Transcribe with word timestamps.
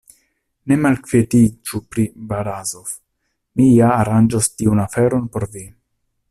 Ne 0.71 0.77
malkvietiĝu 0.85 1.81
pri 1.95 2.05
Barazof; 2.31 2.89
mi 3.61 3.69
ja 3.75 3.93
aranĝos 3.99 4.51
tiun 4.63 4.83
aferon 4.87 5.33
por 5.37 5.47
vi. 5.57 5.65